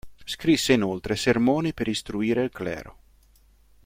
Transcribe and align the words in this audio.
Scrisse 0.25 0.73
inoltre 0.73 1.15
sermoni 1.15 1.75
per 1.75 1.87
istruire 1.87 2.41
il 2.41 2.49
clero. 2.49 2.97